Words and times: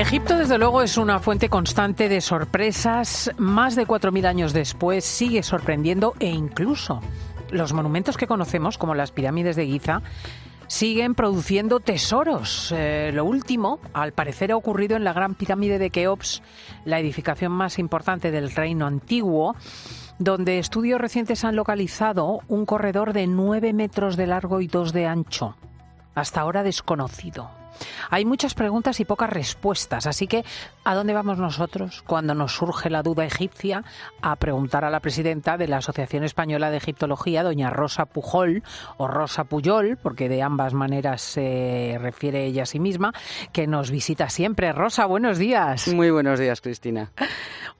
Egipto, 0.00 0.38
desde 0.38 0.58
luego, 0.58 0.82
es 0.82 0.96
una 0.96 1.18
fuente 1.18 1.48
constante 1.48 2.08
de 2.08 2.20
sorpresas. 2.20 3.32
Más 3.36 3.74
de 3.74 3.84
4.000 3.84 4.26
años 4.26 4.52
después 4.52 5.04
sigue 5.04 5.42
sorprendiendo 5.42 6.14
e 6.20 6.28
incluso 6.28 7.00
los 7.50 7.72
monumentos 7.72 8.16
que 8.16 8.28
conocemos, 8.28 8.78
como 8.78 8.94
las 8.94 9.10
pirámides 9.10 9.56
de 9.56 9.66
Giza, 9.66 10.02
siguen 10.68 11.16
produciendo 11.16 11.80
tesoros. 11.80 12.72
Eh, 12.76 13.10
lo 13.12 13.24
último, 13.24 13.80
al 13.92 14.12
parecer, 14.12 14.52
ha 14.52 14.56
ocurrido 14.56 14.96
en 14.96 15.02
la 15.02 15.12
Gran 15.12 15.34
Pirámide 15.34 15.80
de 15.80 15.90
Keops, 15.90 16.42
la 16.84 17.00
edificación 17.00 17.50
más 17.50 17.80
importante 17.80 18.30
del 18.30 18.52
reino 18.52 18.86
antiguo 18.86 19.56
donde 20.20 20.60
estudios 20.60 21.00
recientes 21.00 21.44
han 21.44 21.56
localizado 21.56 22.40
un 22.46 22.66
corredor 22.66 23.12
de 23.12 23.26
9 23.26 23.72
metros 23.72 24.16
de 24.16 24.28
largo 24.28 24.60
y 24.60 24.68
2 24.68 24.92
de 24.92 25.06
ancho, 25.06 25.56
hasta 26.14 26.40
ahora 26.40 26.62
desconocido. 26.62 27.57
Hay 28.10 28.24
muchas 28.24 28.54
preguntas 28.54 29.00
y 29.00 29.04
pocas 29.04 29.30
respuestas, 29.30 30.06
así 30.06 30.26
que 30.26 30.44
¿a 30.84 30.94
dónde 30.94 31.12
vamos 31.12 31.38
nosotros 31.38 32.02
cuando 32.06 32.34
nos 32.34 32.52
surge 32.52 32.90
la 32.90 33.02
duda 33.02 33.24
egipcia? 33.24 33.84
A 34.22 34.36
preguntar 34.36 34.84
a 34.84 34.90
la 34.90 35.00
presidenta 35.00 35.56
de 35.56 35.68
la 35.68 35.78
Asociación 35.78 36.24
Española 36.24 36.70
de 36.70 36.78
Egiptología, 36.78 37.42
doña 37.42 37.70
Rosa 37.70 38.06
Pujol, 38.06 38.62
o 38.96 39.06
Rosa 39.06 39.44
Puyol, 39.44 39.98
porque 40.02 40.28
de 40.28 40.42
ambas 40.42 40.74
maneras 40.74 41.22
se 41.22 41.96
refiere 42.00 42.44
ella 42.44 42.62
a 42.62 42.66
sí 42.66 42.80
misma, 42.80 43.12
que 43.52 43.66
nos 43.66 43.90
visita 43.90 44.28
siempre. 44.28 44.72
Rosa, 44.72 45.06
buenos 45.06 45.38
días. 45.38 45.88
Muy 45.88 46.10
buenos 46.10 46.38
días, 46.38 46.60
Cristina. 46.60 47.12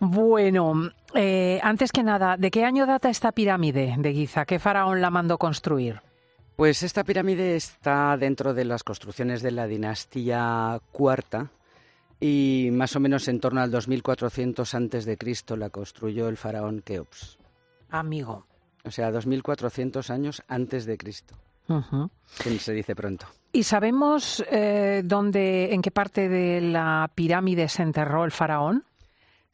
Bueno, 0.00 0.90
eh, 1.14 1.58
antes 1.62 1.90
que 1.92 2.02
nada, 2.02 2.36
¿de 2.36 2.50
qué 2.50 2.64
año 2.64 2.86
data 2.86 3.10
esta 3.10 3.32
pirámide 3.32 3.94
de 3.98 4.12
Giza? 4.12 4.44
¿Qué 4.44 4.58
faraón 4.58 5.00
la 5.00 5.10
mandó 5.10 5.38
construir? 5.38 6.00
Pues 6.58 6.82
esta 6.82 7.04
pirámide 7.04 7.54
está 7.54 8.16
dentro 8.16 8.52
de 8.52 8.64
las 8.64 8.82
construcciones 8.82 9.42
de 9.42 9.52
la 9.52 9.68
dinastía 9.68 10.80
cuarta 10.90 11.52
y 12.18 12.70
más 12.72 12.96
o 12.96 13.00
menos 13.00 13.28
en 13.28 13.38
torno 13.38 13.60
al 13.60 13.70
2400 13.70 14.74
antes 14.74 15.04
de 15.04 15.16
Cristo 15.16 15.56
la 15.56 15.70
construyó 15.70 16.28
el 16.28 16.36
faraón 16.36 16.82
Keops. 16.84 17.38
Amigo. 17.90 18.44
O 18.84 18.90
sea, 18.90 19.12
2400 19.12 20.10
años 20.10 20.42
antes 20.48 20.84
de 20.84 20.98
Cristo. 20.98 21.36
se 22.26 22.72
dice 22.72 22.96
pronto. 22.96 23.26
¿Y 23.52 23.62
sabemos 23.62 24.44
eh, 24.50 25.02
dónde, 25.04 25.72
en 25.72 25.80
qué 25.80 25.92
parte 25.92 26.28
de 26.28 26.60
la 26.60 27.08
pirámide 27.14 27.68
se 27.68 27.84
enterró 27.84 28.24
el 28.24 28.32
faraón? 28.32 28.84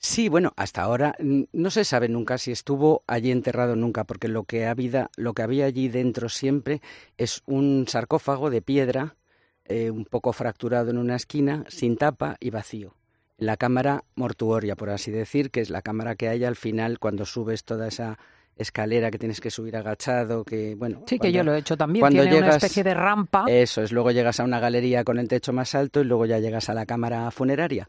Sí, 0.04 0.28
bueno, 0.28 0.52
hasta 0.56 0.82
ahora 0.82 1.16
no 1.18 1.70
se 1.70 1.82
sabe 1.82 2.10
nunca 2.10 2.36
si 2.36 2.52
estuvo 2.52 3.04
allí 3.06 3.30
enterrado 3.30 3.74
nunca, 3.74 4.04
porque 4.04 4.28
lo 4.28 4.44
que, 4.44 4.66
había, 4.66 5.10
lo 5.16 5.32
que 5.32 5.40
había 5.40 5.64
allí 5.64 5.88
dentro 5.88 6.28
siempre 6.28 6.82
es 7.16 7.40
un 7.46 7.86
sarcófago 7.88 8.50
de 8.50 8.60
piedra, 8.60 9.16
eh, 9.64 9.90
un 9.90 10.04
poco 10.04 10.34
fracturado 10.34 10.90
en 10.90 10.98
una 10.98 11.16
esquina, 11.16 11.64
sin 11.68 11.96
tapa 11.96 12.36
y 12.38 12.50
vacío. 12.50 12.92
La 13.38 13.56
cámara 13.56 14.04
mortuoria, 14.14 14.76
por 14.76 14.90
así 14.90 15.10
decir, 15.10 15.50
que 15.50 15.62
es 15.62 15.70
la 15.70 15.80
cámara 15.80 16.16
que 16.16 16.28
hay 16.28 16.44
al 16.44 16.56
final 16.56 16.98
cuando 16.98 17.24
subes 17.24 17.64
toda 17.64 17.88
esa 17.88 18.18
escalera 18.56 19.10
que 19.10 19.18
tienes 19.18 19.40
que 19.40 19.50
subir 19.50 19.74
agachado, 19.74 20.44
que 20.44 20.74
bueno. 20.74 21.02
Sí, 21.06 21.18
que 21.18 21.32
yo 21.32 21.42
lo 21.42 21.54
he 21.54 21.58
hecho 21.60 21.78
también. 21.78 22.02
Cuando 22.02 22.20
Tiene 22.20 22.36
llegas, 22.36 22.48
una 22.48 22.56
especie 22.56 22.84
de 22.84 22.92
rampa. 22.92 23.46
Eso 23.48 23.82
es. 23.82 23.90
Luego 23.90 24.10
llegas 24.10 24.38
a 24.38 24.44
una 24.44 24.60
galería 24.60 25.02
con 25.02 25.18
el 25.18 25.28
techo 25.28 25.54
más 25.54 25.74
alto 25.74 26.02
y 26.02 26.04
luego 26.04 26.26
ya 26.26 26.40
llegas 26.40 26.68
a 26.68 26.74
la 26.74 26.84
cámara 26.84 27.30
funeraria. 27.30 27.88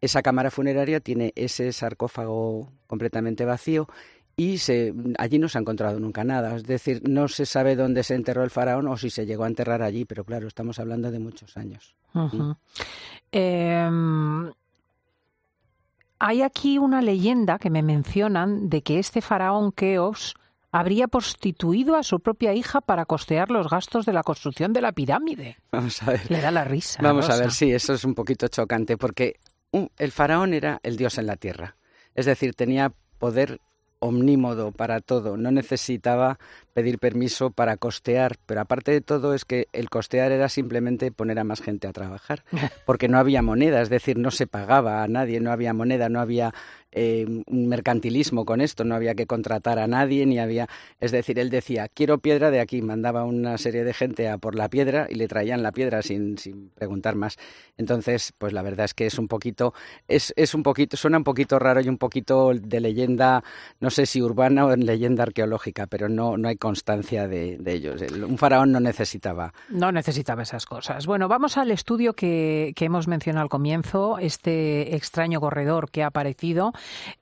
Esa 0.00 0.22
cámara 0.22 0.50
funeraria 0.50 1.00
tiene 1.00 1.32
ese 1.36 1.72
sarcófago 1.72 2.70
completamente 2.86 3.44
vacío 3.44 3.88
y 4.36 4.58
se, 4.58 4.92
allí 5.18 5.38
no 5.38 5.48
se 5.48 5.56
ha 5.56 5.62
encontrado 5.62 5.98
nunca 5.98 6.22
nada. 6.22 6.56
Es 6.56 6.64
decir, 6.64 7.02
no 7.08 7.26
se 7.28 7.46
sabe 7.46 7.74
dónde 7.74 8.02
se 8.02 8.14
enterró 8.14 8.44
el 8.44 8.50
faraón 8.50 8.86
o 8.88 8.96
si 8.96 9.08
se 9.08 9.24
llegó 9.24 9.44
a 9.44 9.48
enterrar 9.48 9.82
allí, 9.82 10.04
pero 10.04 10.24
claro, 10.24 10.46
estamos 10.46 10.78
hablando 10.78 11.10
de 11.10 11.18
muchos 11.18 11.56
años. 11.56 11.94
¿Mm? 12.12 12.52
Em, 13.32 14.52
hay 16.18 16.42
aquí 16.42 16.76
una 16.76 17.00
leyenda 17.00 17.58
que 17.58 17.70
me 17.70 17.82
mencionan 17.82 18.68
de 18.68 18.82
que 18.82 18.98
este 18.98 19.22
faraón 19.22 19.72
Keops 19.72 20.34
habría 20.70 21.08
prostituido 21.08 21.96
a 21.96 22.02
su 22.02 22.20
propia 22.20 22.52
hija 22.52 22.82
para 22.82 23.06
costear 23.06 23.50
los 23.50 23.70
gastos 23.70 24.04
de 24.04 24.12
la 24.12 24.22
construcción 24.22 24.74
de 24.74 24.82
la 24.82 24.92
pirámide. 24.92 25.56
Vamos 25.72 26.02
a 26.02 26.10
ver. 26.10 26.30
Le 26.30 26.42
da 26.42 26.50
la 26.50 26.64
risa. 26.64 27.00
Vamos 27.02 27.30
a 27.30 27.36
ver, 27.36 27.50
sí, 27.50 27.72
eso 27.72 27.94
es 27.94 28.04
un 28.04 28.14
poquito 28.14 28.48
chocante 28.48 28.98
porque 28.98 29.36
el 29.98 30.12
faraón 30.12 30.54
era 30.54 30.80
el 30.82 30.96
dios 30.96 31.18
en 31.18 31.26
la 31.26 31.36
tierra. 31.36 31.76
Es 32.14 32.26
decir, 32.26 32.54
tenía 32.54 32.92
poder 33.18 33.60
omnímodo 33.98 34.72
para 34.72 35.00
todo, 35.00 35.36
no 35.36 35.50
necesitaba 35.50 36.38
pedir 36.76 36.98
permiso 36.98 37.52
para 37.52 37.78
costear, 37.78 38.36
pero 38.44 38.60
aparte 38.60 38.92
de 38.92 39.00
todo 39.00 39.32
es 39.32 39.46
que 39.46 39.66
el 39.72 39.88
costear 39.88 40.30
era 40.30 40.50
simplemente 40.50 41.10
poner 41.10 41.38
a 41.38 41.44
más 41.44 41.62
gente 41.62 41.88
a 41.88 41.92
trabajar, 41.94 42.44
porque 42.84 43.08
no 43.08 43.16
había 43.16 43.40
moneda, 43.40 43.80
es 43.80 43.88
decir, 43.88 44.18
no 44.18 44.30
se 44.30 44.46
pagaba 44.46 45.02
a 45.02 45.08
nadie, 45.08 45.40
no 45.40 45.52
había 45.52 45.72
moneda, 45.72 46.10
no 46.10 46.20
había 46.20 46.52
eh, 46.98 47.26
un 47.46 47.68
mercantilismo 47.68 48.46
con 48.46 48.62
esto, 48.62 48.82
no 48.84 48.94
había 48.94 49.14
que 49.14 49.26
contratar 49.26 49.78
a 49.78 49.86
nadie, 49.86 50.24
ni 50.24 50.38
había... 50.38 50.66
Es 50.98 51.12
decir, 51.12 51.38
él 51.38 51.50
decía, 51.50 51.88
quiero 51.88 52.18
piedra 52.18 52.50
de 52.50 52.58
aquí, 52.58 52.80
mandaba 52.80 53.24
una 53.24 53.58
serie 53.58 53.84
de 53.84 53.92
gente 53.92 54.30
a 54.30 54.38
por 54.38 54.54
la 54.54 54.70
piedra 54.70 55.06
y 55.10 55.16
le 55.16 55.28
traían 55.28 55.62
la 55.62 55.72
piedra 55.72 56.00
sin, 56.00 56.38
sin 56.38 56.70
preguntar 56.70 57.14
más. 57.14 57.36
Entonces, 57.76 58.32
pues 58.38 58.54
la 58.54 58.62
verdad 58.62 58.86
es 58.86 58.94
que 58.94 59.04
es 59.04 59.18
un 59.18 59.28
poquito, 59.28 59.74
es, 60.08 60.32
es 60.36 60.54
un 60.54 60.62
poquito, 60.62 60.96
suena 60.96 61.18
un 61.18 61.24
poquito 61.24 61.58
raro 61.58 61.82
y 61.82 61.88
un 61.90 61.98
poquito 61.98 62.52
de 62.54 62.80
leyenda, 62.80 63.44
no 63.78 63.90
sé 63.90 64.06
si 64.06 64.22
urbana 64.22 64.64
o 64.64 64.72
en 64.72 64.86
leyenda 64.86 65.24
arqueológica, 65.24 65.86
pero 65.86 66.08
no, 66.08 66.38
no 66.38 66.48
hay 66.48 66.56
constancia 66.66 67.28
de, 67.28 67.58
ellos. 67.64 68.02
Un 68.12 68.38
faraón 68.38 68.72
no 68.72 68.80
necesitaba. 68.80 69.52
No 69.68 69.92
necesitaba 69.92 70.42
esas 70.42 70.66
cosas. 70.66 71.06
Bueno, 71.06 71.28
vamos 71.28 71.56
al 71.56 71.70
estudio 71.70 72.14
que, 72.14 72.72
que 72.74 72.86
hemos 72.86 73.06
mencionado 73.08 73.44
al 73.44 73.48
comienzo, 73.48 74.18
este 74.18 74.96
extraño 74.96 75.40
corredor 75.40 75.90
que 75.90 76.02
ha 76.02 76.08
aparecido 76.08 76.72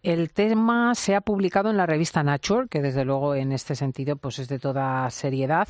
el 0.03 0.31
tema 0.31 0.95
se 0.95 1.15
ha 1.15 1.21
publicado 1.21 1.71
en 1.71 1.77
la 1.77 1.87
revista 1.87 2.23
Nature, 2.23 2.69
que 2.69 2.81
desde 2.81 3.05
luego 3.05 3.35
en 3.35 3.53
este 3.53 3.75
sentido 3.75 4.17
pues 4.17 4.39
es 4.39 4.49
de 4.49 4.59
toda 4.59 5.09
seriedad 5.11 5.69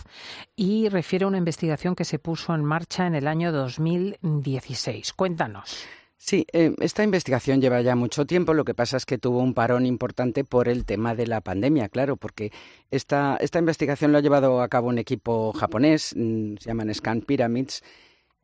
y 0.57 0.89
refiere 0.89 1.25
a 1.25 1.29
una 1.29 1.39
investigación 1.39 1.95
que 1.95 2.05
se 2.05 2.19
puso 2.19 2.55
en 2.55 2.65
marcha 2.65 3.07
en 3.07 3.15
el 3.15 3.27
año 3.27 3.53
2016. 3.53 5.13
Cuéntanos. 5.13 5.87
Sí, 6.27 6.47
eh, 6.55 6.75
esta 6.81 7.05
investigación 7.05 7.61
lleva 7.61 7.83
ya 7.83 7.97
mucho 7.97 8.25
tiempo, 8.25 8.55
lo 8.55 8.65
que 8.65 8.73
pasa 8.73 8.97
es 8.97 9.05
que 9.05 9.19
tuvo 9.19 9.41
un 9.41 9.53
parón 9.53 9.85
importante 9.85 10.43
por 10.43 10.69
el 10.69 10.87
tema 10.87 11.15
de 11.15 11.27
la 11.27 11.43
pandemia, 11.43 11.91
claro, 11.91 12.17
porque 12.17 12.51
esta, 12.91 13.37
esta 13.41 13.59
investigación 13.59 14.11
lo 14.11 14.17
ha 14.19 14.23
llevado 14.23 14.63
a 14.63 14.69
cabo 14.69 14.89
un 14.89 14.97
equipo 14.97 15.53
japonés, 15.53 16.15
mm, 16.17 16.55
se 16.61 16.69
llaman 16.69 16.95
Scan 16.95 17.21
Pyramids, 17.21 17.83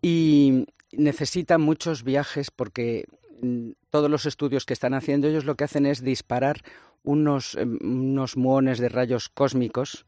y 0.02 0.66
necesita 0.92 1.56
muchos 1.56 2.04
viajes 2.04 2.50
porque 2.50 3.06
Mm, 3.42 3.72
todos 3.90 4.10
los 4.10 4.26
estudios 4.26 4.66
que 4.66 4.74
están 4.74 4.94
haciendo 4.94 5.26
ellos 5.26 5.44
lo 5.44 5.54
que 5.54 5.64
hacen 5.64 5.86
es 5.86 6.02
disparar 6.02 6.60
unos, 7.02 7.54
em, 7.54 7.78
unos 7.82 8.36
muones 8.36 8.78
de 8.78 8.88
rayos 8.88 9.28
cósmicos 9.28 10.06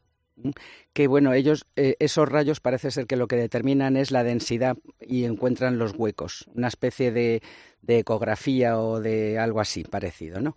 que 0.93 1.07
bueno, 1.07 1.33
ellos, 1.33 1.65
eh, 1.75 1.95
esos 1.99 2.27
rayos 2.27 2.59
parece 2.59 2.91
ser 2.91 3.07
que 3.07 3.15
lo 3.15 3.27
que 3.27 3.35
determinan 3.35 3.97
es 3.97 4.11
la 4.11 4.23
densidad 4.23 4.77
y 4.99 5.25
encuentran 5.25 5.77
los 5.77 5.93
huecos, 5.95 6.47
una 6.53 6.67
especie 6.67 7.11
de, 7.11 7.41
de 7.81 7.99
ecografía 7.99 8.79
o 8.79 8.99
de 8.99 9.39
algo 9.39 9.59
así 9.61 9.83
parecido, 9.83 10.41
¿no? 10.41 10.55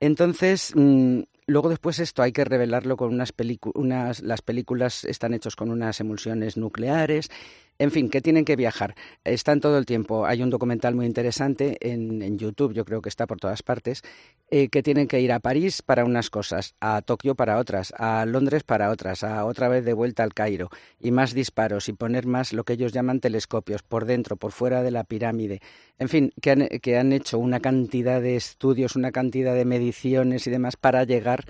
Entonces, 0.00 0.72
mm, 0.74 1.20
luego 1.46 1.68
después 1.68 1.98
esto 1.98 2.22
hay 2.22 2.32
que 2.32 2.44
revelarlo 2.44 2.96
con 2.96 3.12
unas 3.12 3.32
películas, 3.32 4.20
las 4.20 4.42
películas 4.42 5.04
están 5.04 5.34
hechas 5.34 5.56
con 5.56 5.70
unas 5.70 6.00
emulsiones 6.00 6.56
nucleares 6.56 7.30
en 7.78 7.92
fin, 7.92 8.10
que 8.10 8.20
tienen 8.20 8.44
que 8.44 8.56
viajar. 8.56 8.94
Están 9.24 9.60
todo 9.60 9.78
el 9.78 9.86
tiempo. 9.86 10.26
Hay 10.26 10.42
un 10.42 10.50
documental 10.50 10.94
muy 10.94 11.06
interesante 11.06 11.76
en, 11.80 12.38
YouTube, 12.38 12.72
yo 12.72 12.84
creo 12.84 13.02
que 13.02 13.08
está 13.08 13.26
por 13.26 13.38
todas 13.38 13.62
partes, 13.62 14.02
eh, 14.50 14.68
que 14.68 14.82
tienen 14.82 15.08
que 15.08 15.20
ir 15.20 15.32
a 15.32 15.40
París 15.40 15.82
para 15.82 16.04
unas 16.04 16.30
cosas, 16.30 16.74
a 16.80 17.02
Tokio 17.02 17.34
para 17.34 17.58
otras, 17.58 17.92
a 17.96 18.26
Londres 18.26 18.62
para 18.64 18.90
otras, 18.90 19.24
a 19.24 19.44
otra 19.44 19.68
vez 19.68 19.84
de 19.84 19.92
vuelta 19.92 20.22
al 20.22 20.34
Cairo, 20.34 20.70
y 21.00 21.10
más 21.10 21.34
disparos 21.34 21.88
y 21.88 21.92
poner 21.92 22.26
más 22.26 22.52
lo 22.52 22.64
que 22.64 22.74
ellos 22.74 22.92
llaman 22.92 23.20
telescopios 23.20 23.82
por 23.82 24.04
dentro, 24.04 24.36
por 24.36 24.52
fuera 24.52 24.82
de 24.82 24.90
la 24.90 25.04
pirámide. 25.04 25.60
En 25.98 26.08
fin, 26.08 26.32
que 26.40 26.50
han, 26.50 26.68
que 26.68 26.98
han 26.98 27.12
hecho 27.12 27.38
una 27.38 27.60
cantidad 27.60 28.20
de 28.20 28.36
estudios, 28.36 28.96
una 28.96 29.12
cantidad 29.12 29.54
de 29.54 29.64
mediciones 29.64 30.46
y 30.46 30.50
demás 30.50 30.76
para 30.76 31.04
llegar 31.04 31.44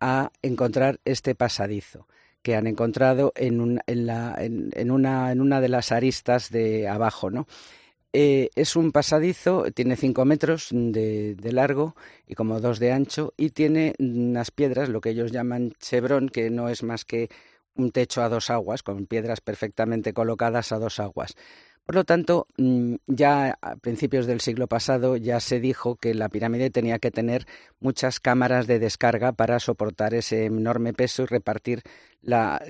a 0.00 0.30
encontrar 0.42 1.00
este 1.04 1.34
pasadizo 1.34 2.06
que 2.44 2.54
han 2.56 2.66
encontrado 2.66 3.32
en, 3.36 3.58
una, 3.58 4.34
de 4.36 5.68
las 5.70 5.92
aristas 5.92 6.50
de 6.50 6.86
abajo, 6.86 7.30
¿no? 7.30 7.46
Eh, 8.12 8.50
es 8.54 8.76
un 8.76 8.92
pasadizo, 8.92 9.64
tiene 9.72 9.96
cinco 9.96 10.26
metros 10.26 10.68
de, 10.70 11.36
largo 11.50 11.96
y 12.28 12.34
como 12.34 12.60
dos 12.60 12.78
de 12.78 12.92
ancho 12.92 13.32
y 13.38 13.50
tiene 13.50 13.94
unas 13.98 14.50
piedras, 14.50 14.90
lo 14.90 15.00
que 15.00 15.10
ellos 15.10 15.32
llaman 15.32 15.72
chevron, 15.80 16.28
que 16.28 16.50
no 16.50 16.68
es 16.68 16.82
más 16.82 17.06
que 17.06 17.30
un 17.74 17.90
techo 17.90 18.22
a 18.22 18.28
dos 18.28 18.50
aguas, 18.50 18.82
con 18.82 19.06
piedras 19.06 19.40
perfectamente 19.40 20.12
colocadas 20.12 20.70
a 20.70 20.78
dos 20.78 21.00
aguas. 21.00 21.34
Por 21.84 21.96
lo 21.96 22.04
tanto, 22.04 22.46
mm, 22.56 22.94
ya 23.06 23.58
a 23.60 23.76
principios 23.76 24.26
del 24.26 24.40
siglo 24.40 24.68
pasado 24.68 25.16
ya 25.16 25.38
se 25.40 25.60
dijo 25.60 25.96
que 25.96 26.14
la 26.14 26.30
pirámide 26.30 26.70
tenía 26.70 26.98
que 26.98 27.10
tener 27.10 27.46
muchas 27.78 28.20
cámaras 28.20 28.66
de 28.66 28.78
descarga 28.78 29.32
para 29.32 29.60
soportar 29.60 30.14
ese 30.14 30.46
enorme 30.46 30.94
peso 30.94 31.24
y 31.24 31.26
repartir 31.26 31.82
la, 32.24 32.60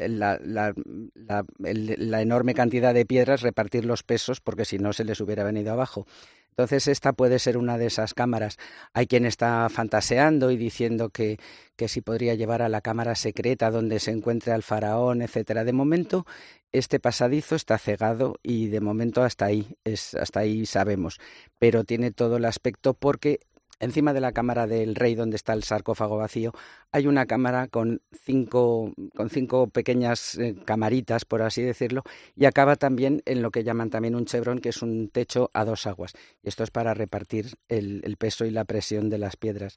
enorme 2.20 2.54
cantidad 2.54 2.94
de 2.94 3.06
piedras, 3.06 3.42
repartir 3.42 3.84
los 3.84 4.02
pesos, 4.02 4.40
porque 4.40 4.64
si 4.64 4.78
no 4.78 4.92
se 4.92 5.04
les 5.04 5.20
hubiera 5.20 5.44
venido 5.44 5.72
abajo. 5.72 6.06
Entonces, 6.50 6.86
esta 6.86 7.12
puede 7.12 7.40
ser 7.40 7.56
una 7.58 7.78
de 7.78 7.86
esas 7.86 8.14
cámaras. 8.14 8.58
Hay 8.92 9.08
quien 9.08 9.26
está 9.26 9.68
fantaseando 9.68 10.52
y 10.52 10.56
diciendo 10.56 11.10
que, 11.10 11.38
que 11.74 11.88
si 11.88 12.00
podría 12.00 12.34
llevar 12.34 12.62
a 12.62 12.68
la 12.68 12.80
cámara 12.80 13.16
secreta 13.16 13.72
donde 13.72 13.98
se 13.98 14.12
encuentre 14.12 14.52
al 14.52 14.62
faraón, 14.62 15.20
etcétera. 15.20 15.64
De 15.64 15.72
momento, 15.72 16.26
este 16.70 17.00
pasadizo 17.00 17.56
está 17.56 17.76
cegado 17.78 18.36
y 18.42 18.68
de 18.68 18.80
momento 18.80 19.24
hasta 19.24 19.46
ahí, 19.46 19.76
es, 19.82 20.14
hasta 20.14 20.40
ahí 20.40 20.64
sabemos. 20.64 21.18
Pero 21.58 21.82
tiene 21.82 22.12
todo 22.12 22.36
el 22.36 22.44
aspecto 22.44 22.94
porque 22.94 23.40
Encima 23.84 24.14
de 24.14 24.20
la 24.20 24.32
cámara 24.32 24.66
del 24.66 24.94
rey, 24.94 25.14
donde 25.14 25.36
está 25.36 25.52
el 25.52 25.62
sarcófago 25.62 26.16
vacío, 26.16 26.52
hay 26.90 27.06
una 27.06 27.26
cámara 27.26 27.68
con 27.68 28.00
cinco, 28.12 28.92
con 29.14 29.28
cinco 29.28 29.68
pequeñas 29.68 30.38
eh, 30.38 30.54
camaritas, 30.64 31.26
por 31.26 31.42
así 31.42 31.60
decirlo, 31.60 32.02
y 32.34 32.46
acaba 32.46 32.76
también 32.76 33.22
en 33.26 33.42
lo 33.42 33.50
que 33.50 33.62
llaman 33.62 33.90
también 33.90 34.14
un 34.14 34.24
chevron, 34.24 34.60
que 34.60 34.70
es 34.70 34.80
un 34.80 35.10
techo 35.10 35.50
a 35.52 35.66
dos 35.66 35.86
aguas. 35.86 36.14
Y 36.42 36.48
esto 36.48 36.64
es 36.64 36.70
para 36.70 36.94
repartir 36.94 37.58
el, 37.68 38.00
el 38.04 38.16
peso 38.16 38.46
y 38.46 38.50
la 38.50 38.64
presión 38.64 39.10
de 39.10 39.18
las 39.18 39.36
piedras. 39.36 39.76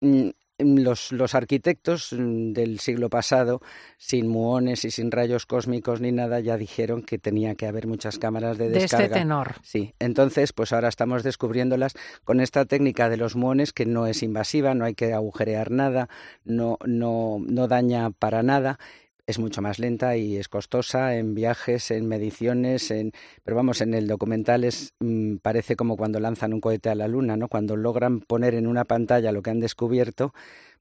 Mm, 0.00 0.30
los, 0.58 1.12
los, 1.12 1.34
arquitectos 1.34 2.12
mm, 2.12 2.52
del 2.52 2.80
siglo 2.80 3.10
pasado, 3.10 3.60
sin 3.98 4.26
muones 4.28 4.84
y 4.84 4.90
sin 4.90 5.10
rayos 5.10 5.46
cósmicos 5.46 6.00
ni 6.00 6.12
nada, 6.12 6.40
ya 6.40 6.56
dijeron 6.56 7.02
que 7.02 7.18
tenía 7.18 7.54
que 7.54 7.66
haber 7.66 7.86
muchas 7.86 8.18
cámaras 8.18 8.58
de 8.58 8.70
descarga. 8.70 8.98
De 8.98 9.04
este 9.04 9.18
tenor. 9.20 9.54
Sí, 9.62 9.94
entonces, 9.98 10.52
pues 10.52 10.72
ahora 10.72 10.88
estamos 10.88 11.22
descubriéndolas 11.22 11.94
con 12.24 12.40
esta 12.40 12.64
técnica 12.64 13.08
de 13.08 13.16
los 13.16 13.36
muones 13.36 13.72
que 13.72 13.86
no 13.86 14.06
es 14.06 14.22
invasiva, 14.22 14.74
no 14.74 14.84
hay 14.84 14.94
que 14.94 15.12
agujerear 15.12 15.70
nada, 15.70 16.08
no, 16.44 16.78
no, 16.84 17.38
no 17.40 17.68
daña 17.68 18.10
para 18.10 18.42
nada 18.42 18.78
es 19.26 19.38
mucho 19.38 19.60
más 19.60 19.78
lenta 19.78 20.16
y 20.16 20.36
es 20.36 20.48
costosa 20.48 21.16
en 21.16 21.34
viajes, 21.34 21.90
en 21.90 22.06
mediciones, 22.06 22.90
en 22.90 23.12
pero 23.42 23.56
vamos, 23.56 23.80
en 23.80 23.94
el 23.94 24.06
documental 24.06 24.64
es 24.64 24.94
mm, 25.00 25.36
parece 25.36 25.76
como 25.76 25.96
cuando 25.96 26.20
lanzan 26.20 26.54
un 26.54 26.60
cohete 26.60 26.90
a 26.90 26.94
la 26.94 27.08
luna, 27.08 27.36
¿no? 27.36 27.48
Cuando 27.48 27.76
logran 27.76 28.20
poner 28.20 28.54
en 28.54 28.66
una 28.66 28.84
pantalla 28.84 29.32
lo 29.32 29.42
que 29.42 29.50
han 29.50 29.60
descubierto, 29.60 30.32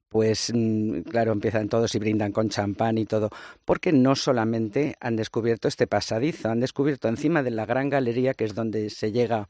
pues 0.09 0.51
mm, 0.53 1.01
claro, 1.01 1.31
empiezan 1.31 1.69
todos 1.69 1.95
y 1.95 1.99
brindan 1.99 2.31
con 2.31 2.49
champán 2.49 2.97
y 2.97 3.05
todo, 3.05 3.29
porque 3.65 3.91
no 3.91 4.15
solamente 4.15 4.95
han 4.99 5.15
descubierto 5.15 5.67
este 5.67 5.87
pasadizo, 5.87 6.49
han 6.49 6.59
descubierto 6.59 7.07
encima 7.07 7.43
de 7.43 7.51
la 7.51 7.65
gran 7.65 7.89
galería, 7.89 8.33
que 8.33 8.45
es 8.45 8.53
donde 8.53 8.89
se 8.91 9.11
llega, 9.11 9.49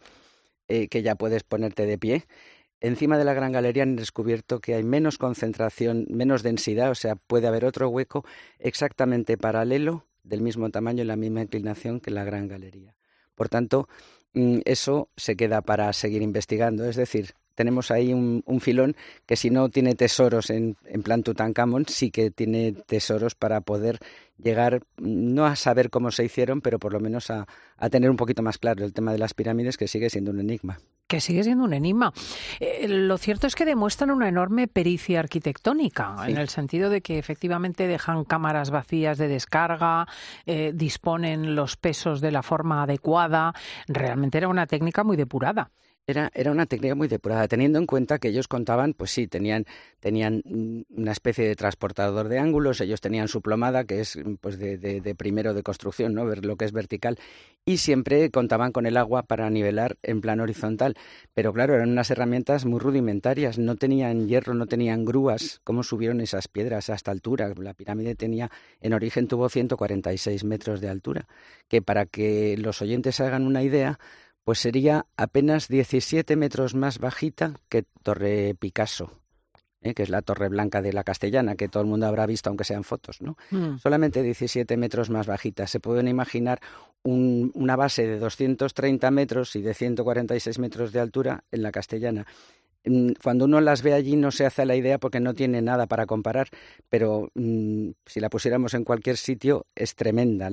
eh, 0.67 0.87
que 0.87 1.03
ya 1.03 1.15
puedes 1.15 1.43
ponerte 1.43 1.85
de 1.85 1.97
pie, 1.97 2.25
Encima 2.81 3.17
de 3.17 3.25
la 3.25 3.33
Gran 3.33 3.51
Galería 3.51 3.83
han 3.83 3.95
descubierto 3.95 4.59
que 4.59 4.75
hay 4.75 4.83
menos 4.83 5.17
concentración, 5.17 6.05
menos 6.09 6.43
densidad, 6.43 6.91
o 6.91 6.95
sea, 6.95 7.15
puede 7.15 7.47
haber 7.47 7.65
otro 7.65 7.89
hueco 7.89 8.25
exactamente 8.59 9.37
paralelo, 9.37 10.05
del 10.25 10.41
mismo 10.41 10.69
tamaño 10.69 11.03
y 11.03 11.05
la 11.05 11.15
misma 11.15 11.41
inclinación 11.41 11.99
que 11.99 12.11
la 12.11 12.23
Gran 12.23 12.47
Galería. 12.47 12.95
Por 13.35 13.49
tanto, 13.49 13.87
mm, 14.33 14.59
eso 14.65 15.09
se 15.15 15.35
queda 15.35 15.61
para 15.61 15.91
seguir 15.93 16.21
investigando. 16.21 16.85
Es 16.85 16.95
decir, 16.95 17.35
tenemos 17.55 17.91
ahí 17.91 18.13
un, 18.13 18.43
filón 18.59 18.95
que 19.25 19.35
si 19.35 19.49
no 19.49 19.69
tiene 19.69 19.95
tesoros 19.95 20.49
en, 20.49 20.77
en 20.85 21.03
plan 21.03 21.23
Tutankamón, 21.23 21.85
sí 21.87 22.11
que 22.11 22.31
tiene 22.31 22.73
tesoros 22.73 23.35
para 23.35 23.61
poder 23.61 23.99
llegar, 24.37 24.81
no 24.97 25.45
a 25.45 25.55
saber 25.55 25.89
cómo 25.89 26.11
se 26.11 26.25
hicieron, 26.25 26.61
pero 26.61 26.79
por 26.79 26.93
lo 26.93 26.99
menos 26.99 27.29
a, 27.31 27.47
tener 27.89 28.09
un 28.09 28.17
poquito 28.17 28.41
más 28.41 28.57
claro 28.57 28.83
el 28.83 28.93
tema 28.93 29.11
de 29.11 29.17
las 29.17 29.33
pirámides, 29.33 29.77
que 29.77 29.87
sigue 29.87 30.09
siendo 30.09 30.31
un 30.31 30.39
enigma. 30.39 30.79
Que 31.07 31.21
sigue 31.21 31.43
siendo 31.43 31.63
un 31.63 31.73
enigma. 31.73 32.13
Eh, 32.59 32.87
lo 32.87 33.17
cierto 33.17 33.47
es 33.47 33.55
que 33.55 33.65
demuestran 33.65 34.09
una 34.11 34.27
enorme 34.27 34.67
pericia 34.67 35.19
arquitectónica, 35.19 36.15
en 36.27 36.37
el 36.37 36.49
sentido 36.49 36.89
de 36.89 37.01
que 37.01 37.19
efectivamente 37.19 37.87
dejan 37.87 38.23
cámaras 38.23 38.71
vacías 38.71 39.17
de 39.17 39.27
descarga, 39.27 40.07
eh, 40.45 40.71
disponen 40.73 41.55
los 41.55 41.77
pesos 41.77 42.21
de 42.21 42.31
la 42.31 42.41
forma 42.41 42.83
adecuada. 42.83 43.53
Realmente 43.87 44.39
era 44.39 44.47
una 44.47 44.65
técnica 44.65 45.03
muy 45.03 45.15
depurada. 45.15 45.71
Era, 46.07 46.29
era 46.35 46.51
una 46.51 46.67
técnica 46.67 46.93
muy 46.93 47.07
depurada, 47.07 47.47
teniendo 47.47 47.79
en 47.79 47.87
cuenta 47.87 48.19
que 48.19 48.27
ellos 48.27 48.47
contaban, 48.47 48.93
pues 48.93 49.09
sí, 49.09 49.25
tenían, 49.25 49.65
tenían 49.99 50.43
una 50.87 51.11
especie 51.11 51.47
de 51.47 51.55
transportador 51.55 52.29
de 52.29 52.37
ángulos, 52.37 52.79
ellos 52.79 53.01
tenían 53.01 53.27
su 53.27 53.41
plomada, 53.41 53.85
que 53.85 54.01
es 54.01 54.19
pues 54.39 54.59
de, 54.59 55.15
primero 55.17 55.55
de 55.55 55.63
construcción, 55.63 56.13
¿no? 56.13 56.23
ver 56.23 56.45
lo 56.45 56.57
que 56.57 56.65
es 56.65 56.73
vertical, 56.73 57.17
y 57.65 57.77
siempre 57.77 58.29
contaban 58.29 58.71
con 58.71 58.85
el 58.85 58.97
agua 58.97 59.23
para 59.23 59.49
nivelar 59.49 59.97
en 60.03 60.21
plano 60.21 60.43
horizontal. 60.43 60.95
Pero 61.33 61.53
claro, 61.53 61.73
eran 61.73 61.89
unas 61.89 62.11
herramientas 62.11 62.65
muy 62.65 62.79
rudimentarias, 62.79 63.57
no 63.57 63.75
tenían 63.75 64.27
hierro, 64.27 64.53
no 64.53 64.67
tenían 64.67 65.05
grúas. 65.05 65.59
¿Cómo 65.63 65.81
subieron 65.81 66.21
esas 66.21 66.47
piedras 66.47 66.91
a 66.91 66.93
esta 66.93 67.09
altura? 67.09 67.51
La 67.57 67.73
pirámide 67.73 68.13
tenía, 68.13 68.51
en 68.79 68.93
origen 68.93 69.27
tuvo 69.27 69.49
146 69.49 70.43
metros 70.43 70.81
de 70.81 70.89
altura, 70.89 71.25
que 71.67 71.81
para 71.81 72.05
que 72.05 72.55
los 72.59 72.83
oyentes 72.83 73.19
hagan 73.21 73.47
una 73.47 73.63
idea, 73.63 73.97
pues 74.45 74.59
sería 74.59 75.07
apenas 75.17 75.67
17 75.67 76.35
metros 76.35 76.75
más 76.75 76.99
bajita 76.99 77.55
que 77.67 77.83
Torre 78.03 78.55
Picasso, 78.57 79.11
¿eh? 79.81 79.95
que 79.95 80.03
es 80.03 80.09
la 80.09 80.21
Torre 80.21 80.49
Blanca 80.49 80.83
de 80.83 80.93
la 80.93 81.03
Castellana, 81.03 81.55
que 81.55 81.67
todo 81.67 81.81
el 81.81 81.89
mundo 81.89 82.05
habrá 82.05 82.27
visto, 82.27 82.49
aunque 82.49 82.63
sean 82.63 82.83
fotos, 82.83 83.21
¿no? 83.21 83.37
Mm. 83.49 83.79
Solamente 83.79 84.21
17 84.21 84.77
metros 84.77 85.09
más 85.09 85.25
bajita. 85.25 85.65
Se 85.65 85.79
pueden 85.79 86.07
imaginar 86.07 86.61
una 87.03 87.75
base 87.75 88.05
de 88.05 88.19
230 88.19 89.09
metros 89.11 89.55
y 89.55 89.63
de 89.63 89.73
146 89.73 90.59
metros 90.59 90.91
de 90.91 90.99
altura 90.99 91.43
en 91.51 91.63
la 91.63 91.71
Castellana. 91.71 92.27
Mm, 92.85 93.13
cuando 93.21 93.45
uno 93.45 93.61
las 93.61 93.81
ve 93.81 93.93
allí 93.93 94.15
no 94.15 94.31
se 94.31 94.45
hace 94.45 94.65
la 94.65 94.75
idea 94.75 94.99
porque 94.99 95.19
no 95.19 95.33
tiene 95.33 95.61
nada 95.61 95.87
para 95.87 96.05
comparar, 96.05 96.49
pero 96.89 97.29
mm, 97.33 97.89
si 98.05 98.19
la 98.19 98.29
pusiéramos 98.29 98.73
en 98.73 98.83
cualquier 98.83 99.17
sitio 99.17 99.65
es 99.75 99.95
tremenda 99.95 100.49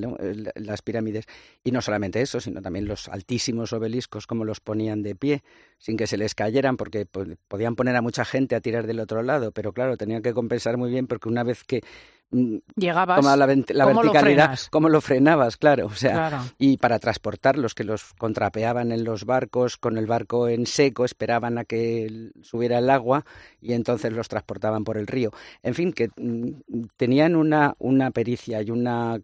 las 0.54 0.82
pirámides. 0.82 1.26
Y 1.62 1.72
no 1.72 1.82
solamente 1.82 2.22
eso, 2.22 2.40
sino 2.40 2.62
también 2.62 2.86
los 2.86 3.08
altísimos 3.08 3.72
obeliscos, 3.72 4.26
como 4.26 4.44
los 4.44 4.60
ponían 4.60 5.02
de 5.02 5.14
pie, 5.14 5.42
sin 5.78 5.96
que 5.96 6.06
se 6.06 6.16
les 6.16 6.34
cayeran, 6.34 6.76
porque 6.76 7.06
podían 7.48 7.76
poner 7.76 7.96
a 7.96 8.02
mucha 8.02 8.24
gente 8.24 8.54
a 8.54 8.60
tirar 8.60 8.86
del 8.86 9.00
otro 9.00 9.22
lado, 9.22 9.52
pero 9.52 9.72
claro, 9.72 9.96
tenían 9.96 10.22
que 10.22 10.32
compensar 10.32 10.76
muy 10.76 10.90
bien 10.90 11.06
porque 11.06 11.28
una 11.28 11.44
vez 11.44 11.64
que 11.64 11.82
Mm, 12.34 12.56
llegabas 12.76 13.22
la, 13.22 13.44
verticalidad 13.44 14.58
cómo 14.70 14.88
lo 14.88 15.02
frenabas 15.02 15.58
claro 15.58 15.84
o 15.84 15.94
sea 15.94 16.42
y 16.56 16.78
para 16.78 16.98
transportarlos 16.98 17.74
que 17.74 17.84
los 17.84 18.14
contrapeaban 18.14 18.90
en 18.90 19.04
los 19.04 19.26
barcos 19.26 19.76
con 19.76 19.98
el 19.98 20.06
barco 20.06 20.48
en 20.48 20.64
seco 20.64 21.04
esperaban 21.04 21.58
a 21.58 21.64
que 21.64 22.30
subiera 22.40 22.78
el 22.78 22.88
agua 22.88 23.26
y 23.60 23.74
entonces 23.74 24.14
los 24.14 24.28
transportaban 24.28 24.82
por 24.82 24.96
el 24.96 25.06
río. 25.06 25.30
En 25.62 25.74
fin 25.74 25.92
que 25.92 26.08
mm, 26.16 26.86
tenían 26.96 27.36
una 27.36 27.74
una 27.78 28.10
pericia 28.12 28.62
y 28.62 28.70
una 28.70 29.20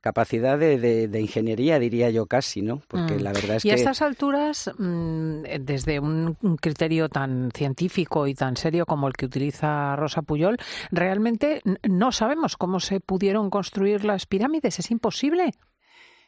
capacidad 0.00 0.58
de, 0.58 1.06
de, 1.06 1.20
ingeniería 1.20 1.78
diría 1.78 2.10
yo 2.10 2.26
casi 2.26 2.62
no 2.62 2.82
porque 2.88 3.14
mm. 3.14 3.20
la 3.20 3.32
verdad 3.32 3.56
es 3.56 3.64
y 3.64 3.68
que 3.68 3.74
a 3.74 3.76
estas 3.76 4.02
alturas 4.02 4.70
desde 4.76 6.00
un 6.00 6.36
criterio 6.60 7.08
tan 7.08 7.50
científico 7.54 8.26
y 8.26 8.34
tan 8.34 8.56
serio 8.56 8.86
como 8.86 9.06
el 9.06 9.14
que 9.14 9.26
utiliza 9.26 9.94
Rosa 9.94 10.22
Puyol 10.22 10.58
realmente 10.90 11.62
no 11.88 12.10
sabemos 12.10 12.23
cómo 12.56 12.80
se 12.80 13.00
pudieron 13.00 13.50
construir 13.50 14.04
las 14.04 14.26
pirámides. 14.26 14.78
¿Es 14.78 14.90
imposible? 14.90 15.54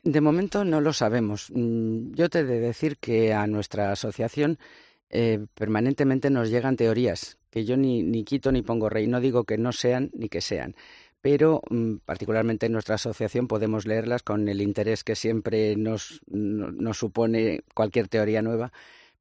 De 0.03 0.21
momento 0.21 0.65
no 0.65 0.81
lo 0.81 0.93
sabemos. 0.93 1.51
Mm, 1.55 2.13
yo 2.13 2.29
te 2.29 2.41
he 2.41 2.45
de 2.45 2.61
decir 2.61 2.99
que 2.99 3.33
a 3.33 3.47
nuestra 3.47 3.93
asociación 3.93 4.59
eh, 5.11 5.47
permanentemente 5.55 6.31
nos 6.31 6.51
llegan 6.51 6.77
teorías 6.77 7.39
que 7.51 7.65
yo 7.65 7.77
ni, 7.77 8.03
ni 8.03 8.25
quito 8.25 8.53
ni 8.53 8.63
pongo 8.63 8.89
rey. 8.89 9.07
No 9.07 9.21
digo 9.21 9.45
que 9.45 9.59
no 9.59 9.73
sean 9.73 10.11
ni 10.15 10.29
que 10.29 10.41
sean 10.41 10.75
pero 11.27 11.61
mm, 11.71 11.97
particularmente 12.05 12.67
en 12.67 12.73
nuestra 12.73 12.95
asociación 12.95 13.49
podemos 13.49 13.85
leerlas 13.85 14.23
con 14.23 14.49
el 14.49 14.61
interés 14.61 15.03
que 15.03 15.17
siempre 15.17 15.75
nos, 15.75 16.21
nos 16.29 16.99
supone 16.99 17.65
cualquier 17.75 18.07
teoría 18.07 18.43
nueva 18.43 18.73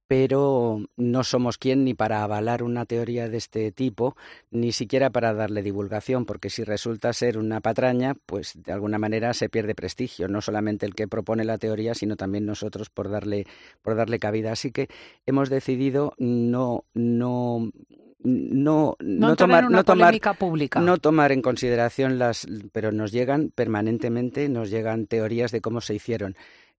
pero 0.07 0.81
no 0.97 1.23
somos 1.23 1.57
quien 1.57 1.83
ni 1.83 1.93
para 1.93 2.23
avalar 2.23 2.63
una 2.63 2.85
teoría 2.85 3.27
de 3.27 3.37
este 3.37 3.71
tipo, 3.71 4.15
ni 4.51 4.71
siquiera 4.71 5.09
para 5.09 5.33
darle 5.33 5.63
divulgación, 5.63 6.25
porque 6.25 6.49
si 6.49 6.63
resulta 6.63 7.11
ser 7.13 7.37
una 7.37 7.61
patraña, 7.61 8.15
pues 8.25 8.53
de 8.55 8.71
alguna 8.71 8.99
manera 8.99 9.33
se 9.33 9.49
pierde 9.49 9.73
prestigio, 9.73 10.27
no 10.27 10.41
solamente 10.41 10.85
el 10.85 10.93
que 10.93 11.07
propone 11.07 11.43
la 11.43 11.57
teoría, 11.57 11.95
sino 11.95 12.15
también 12.15 12.45
nosotros 12.45 12.89
por 12.89 13.09
darle, 13.09 13.47
por 13.81 13.95
darle 13.95 14.19
cabida. 14.19 14.51
Así 14.51 14.71
que 14.71 14.89
hemos 15.25 15.49
decidido 15.49 16.13
no, 16.17 16.85
no 16.93 17.71
no, 18.25 18.95
no, 18.99 19.35
tomar, 19.35 19.69
no 19.69 19.83
tomar, 19.83 20.19
pública. 20.39 20.81
no 20.81 20.97
tomar 20.97 21.31
en 21.31 21.43
consideración 21.43 22.17
las, 22.17 22.47
pero 22.71 22.91
nos 22.91 23.11
llegan 23.11 23.51
permanentemente, 23.53 24.49
nos 24.49 24.71
llegan 24.71 25.05
teorías 25.05 25.51
de 25.51 25.61
cómo 25.61 25.79
se 25.79 25.93
hicieron. 25.93 26.35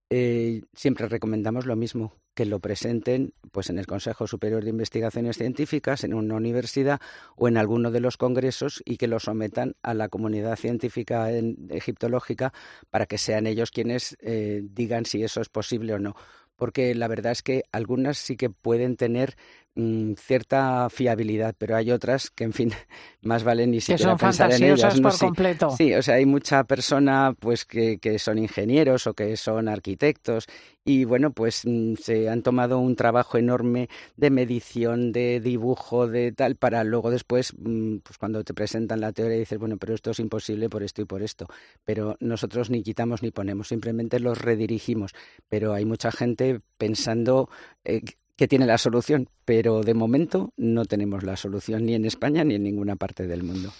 Eh, 0.09 0.63
siempre 0.73 1.07
recomendamos 1.07 1.65
lo 1.65 1.77
mismo, 1.77 2.13
que 2.37 2.45
lo 2.45 2.59
presenten 2.59 3.33
pues 3.51 3.71
en 3.71 3.79
el 3.79 3.87
Consejo 3.87 4.27
Superior 4.27 4.63
de 4.63 4.69
Investigaciones 4.69 5.37
Científicas, 5.37 6.03
en 6.03 6.13
una 6.13 6.35
universidad 6.35 7.01
o 7.35 7.47
en 7.47 7.57
alguno 7.57 7.89
de 7.89 7.99
los 7.99 8.15
congresos 8.15 8.83
y 8.85 8.97
que 8.97 9.07
lo 9.07 9.19
sometan 9.19 9.75
a 9.81 9.95
la 9.95 10.07
comunidad 10.07 10.55
científica 10.55 11.31
egiptológica 11.31 12.53
para 12.91 13.07
que 13.07 13.17
sean 13.17 13.47
ellos 13.47 13.71
quienes 13.71 14.17
eh, 14.21 14.61
digan 14.63 15.05
si 15.05 15.23
eso 15.23 15.41
es 15.41 15.49
posible 15.49 15.95
o 15.95 15.99
no. 15.99 16.15
Porque 16.55 16.93
la 16.93 17.07
verdad 17.07 17.31
es 17.31 17.41
que 17.41 17.63
algunas 17.71 18.19
sí 18.19 18.37
que 18.37 18.51
pueden 18.51 18.97
tener 18.97 19.35
mm, 19.77 20.13
cierta 20.15 20.89
fiabilidad, 20.89 21.55
pero 21.57 21.75
hay 21.75 21.91
otras 21.91 22.29
que, 22.29 22.43
en 22.43 22.53
fin, 22.53 22.71
más 23.21 23.43
valen 23.43 23.71
ni 23.71 23.79
siquiera 23.79 24.11
son 24.11 24.17
pensar 24.17 24.51
en 24.51 24.63
ellas. 24.63 24.99
por 24.99 25.17
completo. 25.17 25.71
Sí, 25.77 25.93
o 25.93 26.01
sea, 26.01 26.15
hay 26.15 26.25
mucha 26.25 26.63
persona 26.65 27.33
pues 27.39 27.65
que, 27.65 27.99
que 27.99 28.19
son 28.19 28.37
ingenieros 28.37 29.07
o 29.07 29.13
que 29.13 29.37
son 29.37 29.69
arquitectos 29.69 30.47
y 30.87 31.03
bueno, 31.03 31.33
pues 31.33 31.63
mm, 31.65 31.95
se 31.95 32.29
han 32.29 32.43
tomado 32.43 32.79
un 32.79 32.95
trabajo 32.95 33.37
enorme 33.37 33.89
de 34.15 34.29
medición, 34.29 35.11
de 35.11 35.41
dibujo, 35.41 36.07
de 36.07 36.31
tal, 36.31 36.55
para 36.55 36.85
luego 36.85 37.11
después, 37.11 37.53
mm, 37.57 37.97
pues 37.97 38.17
cuando 38.17 38.41
te 38.45 38.53
presentan 38.53 39.01
la 39.01 39.11
teoría 39.11 39.37
dices, 39.37 39.59
bueno, 39.59 39.75
pero 39.75 39.93
esto 39.93 40.11
es 40.11 40.19
imposible 40.19 40.69
por 40.69 40.83
esto 40.83 41.01
y 41.01 41.05
por 41.05 41.23
esto. 41.23 41.47
Pero 41.83 42.15
nosotros 42.21 42.69
ni 42.69 42.83
quitamos 42.83 43.21
ni 43.21 43.31
ponemos, 43.31 43.67
simplemente 43.67 44.21
los 44.21 44.37
redirigimos. 44.37 45.11
Pero 45.49 45.73
hay 45.73 45.83
mucha 45.83 46.09
gente 46.09 46.61
pensando 46.77 47.49
eh, 47.83 48.01
que 48.37 48.47
tiene 48.47 48.67
la 48.67 48.77
solución, 48.77 49.27
pero 49.43 49.81
de 49.81 49.95
momento 49.95 50.53
no 50.55 50.85
tenemos 50.85 51.23
la 51.23 51.35
solución 51.35 51.85
ni 51.85 51.95
en 51.95 52.05
España 52.05 52.43
ni 52.43 52.55
en 52.55 52.63
ninguna 52.63 52.95
parte 52.95 53.27
del 53.27 53.43
mundo. 53.43 53.73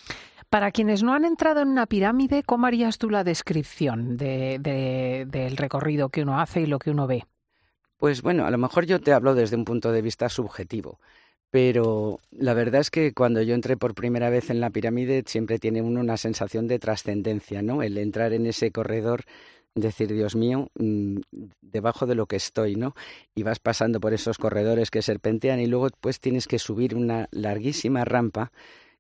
Para 0.49 0.71
quienes 0.71 1.03
no 1.03 1.13
han 1.13 1.25
entrado 1.25 1.61
en 1.61 1.67
una 1.67 1.85
pirámide, 1.85 2.41
¿cómo 2.43 2.65
harías 2.65 2.97
tú 2.97 3.09
la 3.09 3.23
descripción 3.23 4.17
del 4.17 5.57
recorrido 5.57 6.09
que 6.09 6.23
uno 6.23 6.39
hace 6.39 6.61
y 6.61 6.65
lo 6.65 6.79
que 6.79 6.89
uno 6.89 7.05
ve? 7.05 7.23
Pues 7.97 8.21
bueno, 8.21 8.45
a 8.45 8.51
lo 8.51 8.57
mejor 8.57 8.85
yo 8.85 8.99
te 8.99 9.13
hablo 9.13 9.35
desde 9.35 9.55
un 9.55 9.65
punto 9.65 9.91
de 9.91 10.01
vista 10.01 10.29
subjetivo, 10.29 10.99
pero 11.51 12.19
la 12.31 12.53
verdad 12.53 12.81
es 12.81 12.89
que 12.89 13.13
cuando 13.13 13.41
yo 13.41 13.55
entré 13.55 13.75
por 13.77 13.93
primera 13.93 14.29
vez 14.29 14.49
en 14.49 14.59
la 14.59 14.69
pirámide 14.69 15.23
siempre 15.25 15.59
tiene 15.59 15.81
uno 15.81 15.99
una 15.99 16.17
sensación 16.17 16.67
de 16.67 16.79
trascendencia, 16.79 17.61
¿no? 17.61 17.83
El 17.83 17.97
entrar 17.97 18.33
en 18.33 18.45
ese 18.45 18.71
corredor 18.71 19.23
decir, 19.81 20.13
Dios 20.13 20.35
mío, 20.35 20.69
mm, 20.75 21.17
debajo 21.61 22.05
de 22.05 22.15
lo 22.15 22.25
que 22.25 22.35
estoy, 22.35 22.75
¿no? 22.75 22.95
Y 23.35 23.43
vas 23.43 23.59
pasando 23.59 23.99
por 23.99 24.13
esos 24.13 24.37
corredores 24.37 24.91
que 24.91 25.01
serpentean 25.01 25.59
y 25.59 25.67
luego 25.67 25.89
pues 26.01 26.19
tienes 26.19 26.47
que 26.47 26.59
subir 26.59 26.95
una 26.95 27.27
larguísima 27.31 28.05
rampa 28.05 28.51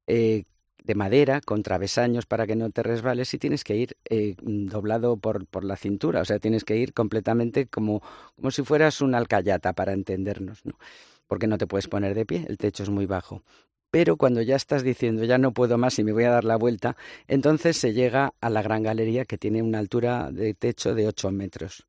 eh, 0.07 0.43
de 0.83 0.95
madera 0.95 1.41
con 1.41 1.63
travesaños 1.63 2.25
para 2.25 2.47
que 2.47 2.55
no 2.55 2.69
te 2.69 2.81
resbales 2.81 3.33
y 3.33 3.37
tienes 3.37 3.63
que 3.63 3.75
ir 3.75 3.97
eh, 4.09 4.35
doblado 4.41 5.17
por, 5.17 5.45
por, 5.45 5.65
la 5.65 5.75
cintura, 5.75 6.21
o 6.21 6.25
sea, 6.25 6.39
tienes 6.39 6.63
que 6.63 6.77
ir 6.77 6.93
completamente 6.93 7.67
como, 7.67 8.01
como 8.35 8.51
si 8.51 8.63
fueras 8.63 9.01
una 9.01 9.17
alcayata 9.17 9.73
para 9.73 9.91
entendernos, 9.91 10.65
¿no? 10.65 10.73
Porque 11.27 11.47
no 11.47 11.57
te 11.57 11.67
puedes 11.67 11.89
poner 11.89 12.15
de 12.15 12.25
pie, 12.25 12.45
el 12.47 12.57
techo 12.57 12.83
es 12.83 12.89
muy 12.89 13.05
bajo. 13.05 13.43
Pero 13.97 14.15
cuando 14.15 14.43
ya 14.43 14.55
estás 14.55 14.83
diciendo 14.83 15.23
ya 15.23 15.39
no 15.39 15.53
puedo 15.53 15.79
más 15.79 15.97
y 15.97 16.03
me 16.03 16.11
voy 16.11 16.25
a 16.25 16.29
dar 16.29 16.43
la 16.43 16.55
vuelta, 16.55 16.95
entonces 17.27 17.77
se 17.77 17.93
llega 17.93 18.35
a 18.39 18.49
la 18.51 18.61
gran 18.61 18.83
galería 18.83 19.25
que 19.25 19.39
tiene 19.39 19.63
una 19.63 19.79
altura 19.79 20.29
de 20.31 20.53
techo 20.53 20.93
de 20.93 21.07
8 21.07 21.31
metros. 21.31 21.87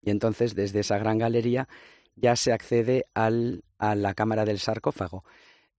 Y 0.00 0.08
entonces 0.08 0.54
desde 0.54 0.80
esa 0.80 0.96
gran 0.96 1.18
galería 1.18 1.68
ya 2.16 2.34
se 2.34 2.50
accede 2.50 3.04
al, 3.12 3.62
a 3.76 3.94
la 3.94 4.14
cámara 4.14 4.46
del 4.46 4.58
sarcófago 4.58 5.22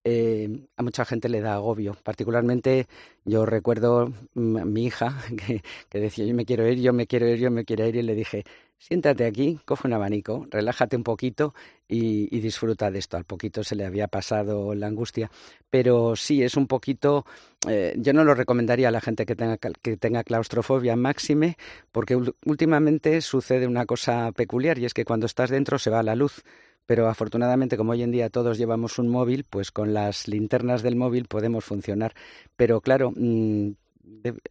eh, 0.07 0.67
a 0.77 0.84
mucha 0.84 1.03
gente 1.03 1.27
le 1.29 1.41
da 1.41 1.55
agobio. 1.55 1.98
Particularmente 2.03 2.88
yo 3.25 3.45
recuerdo 3.45 4.13
mm, 4.36 4.57
a 4.57 4.65
mi 4.65 4.86
hija 4.86 5.17
que, 5.48 5.63
que, 5.89 6.00
decía 6.00 6.25
yo 6.25 6.36
me 6.36 6.45
quiero 6.45 6.67
ir, 6.67 6.79
yo 6.79 6.93
me 6.93 7.07
quiero 7.07 7.27
ir, 7.27 7.39
yo 7.39 7.50
me 7.50 7.65
quiero 7.65 7.88
ir 7.88 7.95
y 7.95 8.03
le 8.03 8.13
dije 8.13 8.43
siéntate 8.88 9.25
aquí, 9.25 9.60
coge 9.65 9.88
un 9.88 9.94
abanico, 9.94 10.46
relájate 10.51 10.96
un 10.96 11.04
poquito 11.04 11.56
y, 11.88 12.39
disfruta 12.39 12.92
de 12.92 13.00
esto. 13.00 13.18
Al 13.18 13.25
poquito 13.25 13.63
se 13.63 13.75
le 13.75 13.84
había 13.84 14.08
pasado 14.08 14.75
la 14.75 14.86
angustia, 14.86 15.32
pero 15.72 16.15
sí 16.15 16.44
es 16.44 16.56
un 16.56 16.68
poquito. 16.68 17.25
Eh, 17.68 17.96
yo 17.98 18.13
no 18.13 18.24
lo 18.24 18.36
recomendaría 18.36 18.89
a 18.89 18.92
la 18.92 19.01
gente 19.01 19.25
que 19.25 19.36
tenga, 19.36 19.58
que 19.58 19.98
tenga 19.98 20.24
claustrofobia 20.24 20.96
máxime, 20.96 21.58
porque 21.92 22.15
últimamente 22.46 23.22
sucede 23.22 23.65
una 23.65 23.88
cosa 23.88 24.32
peculiar 24.34 24.77
y 24.77 24.86
es 24.86 24.94
que 24.94 25.04
cuando 25.04 25.25
estás 25.25 25.50
dentro 25.50 25.80
se 25.80 25.89
va 25.89 26.04
la 26.04 26.15
luz 26.15 26.44
pero 26.88 27.10
afortunadamente 27.10 27.77
como 27.77 27.94
hoy 27.94 28.04
en 28.04 28.12
día 28.12 28.30
todos 28.30 28.60
llevamos 28.60 29.00
un 29.00 29.10
móvil, 29.10 29.44
pues 29.50 29.72
con 29.72 29.96
las 29.96 30.27
linternas 30.27 30.84
del 30.84 30.96
móvil 30.96 31.25
podemos 31.25 31.65
funcionar. 31.65 32.13
Pero 32.56 32.80
claro, 32.80 33.12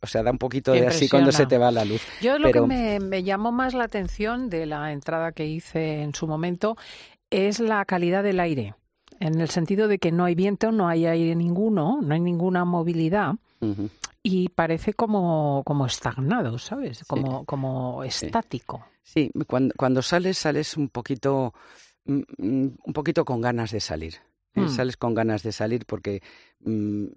o 0.01 0.07
sea, 0.07 0.23
da 0.23 0.31
un 0.31 0.39
poquito 0.39 0.73
de 0.73 0.87
así 0.87 1.09
cuando 1.09 1.33
se 1.33 1.47
te 1.47 1.59
va 1.59 1.71
la 1.71 1.85
luz. 1.85 2.03
Yo 2.21 2.39
lo 2.39 2.51
que 2.53 2.61
me, 2.61 3.01
me, 3.01 3.23
llamó 3.23 3.53
más 3.53 3.75
la 3.75 3.85
atención 3.85 4.49
de 4.51 4.67
la 4.67 4.93
entrada 4.93 5.33
que 5.33 5.47
hice 5.47 6.03
en 6.03 6.15
su 6.15 6.27
momento 6.27 6.77
es 7.31 7.61
la 7.61 7.85
calidad 7.85 8.23
del 8.23 8.41
aire, 8.41 8.75
en 9.21 9.41
el 9.41 9.49
sentido 9.49 9.89
de 9.89 9.99
que 9.99 10.13
no 10.13 10.25
hay 10.25 10.35
viento, 10.35 10.73
no 10.73 10.89
hay 10.89 11.07
aire 11.07 11.35
ninguno, 11.35 12.01
no 12.03 12.15
hay 12.15 12.21
ninguna 12.21 12.65
movilidad. 12.65 13.35
Y 14.23 14.51
parece 14.51 14.93
como, 14.93 15.63
como 15.65 15.87
estagnado, 15.87 16.59
¿sabes? 16.59 17.03
Como, 17.07 17.47
como 17.47 18.05
estático. 18.05 18.85
Sí, 19.03 19.31
Cuando, 19.47 19.75
cuando 19.77 20.03
sales, 20.03 20.37
sales 20.37 20.77
un 20.77 20.89
poquito 20.89 21.55
Mm, 22.07 22.21
mm, 22.37 22.77
un 22.85 22.93
poquito 22.93 23.25
con 23.25 23.41
ganas 23.41 23.71
de 23.71 23.81
salir. 23.81 24.15
¿Eh? 24.55 24.61
Mm. 24.61 24.69
Sales 24.69 24.97
con 24.97 25.15
ganas 25.15 25.43
de 25.43 25.53
salir 25.53 25.85
porque 25.87 26.23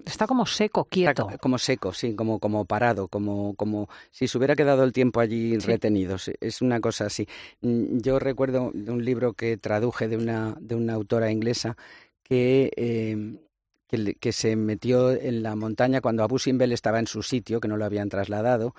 está 0.06 0.28
como 0.28 0.46
seco, 0.46 0.86
quieto. 0.86 1.30
como 1.40 1.58
seco, 1.58 1.94
sí, 1.94 2.16
como, 2.16 2.40
como 2.40 2.66
parado, 2.66 3.08
como, 3.08 3.56
como 3.56 3.88
si 4.12 4.28
se 4.28 4.38
hubiera 4.38 4.56
quedado 4.56 4.84
el 4.84 4.92
tiempo 4.92 5.20
allí 5.20 5.58
retenido. 5.58 6.18
Es 6.42 6.62
una 6.62 6.82
cosa 6.82 7.06
así. 7.06 7.28
Yo 7.62 8.20
recuerdo 8.20 8.72
de 8.74 8.92
un 8.92 9.06
libro 9.06 9.34
que 9.34 9.58
traduje 9.58 10.08
de 10.08 10.18
una, 10.18 10.56
de 10.60 10.76
una 10.76 10.94
autora 10.94 11.32
inglesa 11.32 11.78
que, 12.24 12.72
eh, 12.76 13.40
que, 13.88 14.16
que, 14.16 14.32
se 14.34 14.58
metió 14.58 15.12
en 15.12 15.44
la 15.44 15.56
montaña 15.56 16.02
cuando 16.02 16.24
Abu 16.24 16.40
Simbel 16.40 16.74
estaba 16.74 17.00
en 17.00 17.08
su 17.08 17.24
sitio, 17.24 17.62
que 17.62 17.70
no 17.70 17.78
lo 17.78 17.86
habían 17.86 18.10
trasladado, 18.10 18.76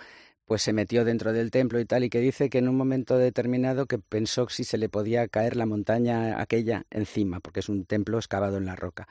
pues 0.49 0.63
se 0.63 0.73
metió 0.73 1.05
dentro 1.05 1.35
del 1.35 1.51
templo 1.51 1.79
y 1.79 1.85
tal, 1.85 2.05
y 2.05 2.11
que 2.11 2.21
dice 2.21 2.49
que 2.49 2.57
en 2.57 2.69
un 2.69 2.77
momento 2.77 3.19
determinado 3.19 3.85
que 3.85 3.99
pensó 3.99 4.49
si 4.49 4.65
se 4.65 4.79
le 4.79 4.89
podía 4.89 5.29
caer 5.29 5.57
la 5.57 5.67
montaña 5.67 6.41
aquella 6.41 6.87
encima, 6.91 7.41
porque 7.41 7.61
es 7.61 7.69
un 7.69 7.85
templo 7.85 8.17
excavado 8.17 8.57
en 8.57 8.65
la 8.65 8.75
roca. 8.75 9.07